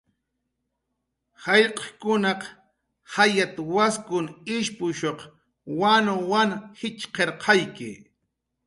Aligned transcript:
"Jallq'kunaq 1.43 2.41
jayat"" 3.13 3.55
waskun 3.73 4.25
ishpushuq 4.57 5.19
wanwanw 5.79 6.51
jitxqirqayki" 6.77 7.91